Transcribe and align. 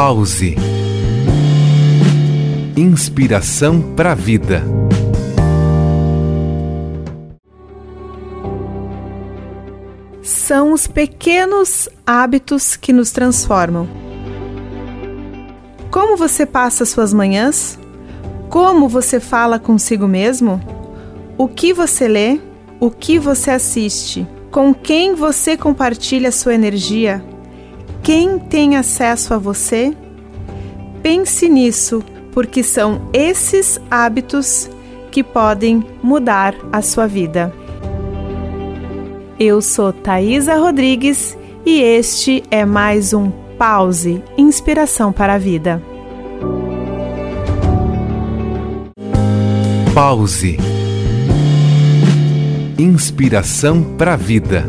Pause. 0.00 0.54
Inspiração 2.76 3.82
para 3.96 4.12
a 4.12 4.14
vida. 4.14 4.62
São 10.22 10.72
os 10.72 10.86
pequenos 10.86 11.88
hábitos 12.06 12.76
que 12.76 12.92
nos 12.92 13.10
transformam. 13.10 13.88
Como 15.90 16.16
você 16.16 16.46
passa 16.46 16.84
suas 16.84 17.12
manhãs? 17.12 17.76
Como 18.48 18.88
você 18.88 19.18
fala 19.18 19.58
consigo 19.58 20.06
mesmo? 20.06 20.60
O 21.36 21.48
que 21.48 21.72
você 21.72 22.06
lê? 22.06 22.40
O 22.78 22.88
que 22.88 23.18
você 23.18 23.50
assiste? 23.50 24.24
Com 24.52 24.72
quem 24.72 25.16
você 25.16 25.56
compartilha 25.56 26.30
sua 26.30 26.54
energia? 26.54 27.20
Quem 28.08 28.38
tem 28.38 28.74
acesso 28.74 29.34
a 29.34 29.38
você? 29.38 29.94
Pense 31.02 31.46
nisso, 31.46 32.02
porque 32.32 32.62
são 32.62 33.02
esses 33.12 33.78
hábitos 33.90 34.70
que 35.10 35.22
podem 35.22 35.84
mudar 36.02 36.54
a 36.72 36.80
sua 36.80 37.06
vida. 37.06 37.52
Eu 39.38 39.60
sou 39.60 39.92
Thaisa 39.92 40.56
Rodrigues 40.56 41.36
e 41.66 41.82
este 41.82 42.42
é 42.50 42.64
mais 42.64 43.12
um 43.12 43.30
Pause 43.58 44.24
Inspiração 44.38 45.12
para 45.12 45.34
a 45.34 45.38
Vida. 45.38 45.82
Pause. 49.92 50.56
Inspiração 52.78 53.84
para 53.98 54.14
a 54.14 54.16
vida. 54.16 54.64